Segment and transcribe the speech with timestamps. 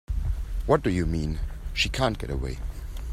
[0.65, 1.39] What do you mean
[1.75, 2.57] she can't get away?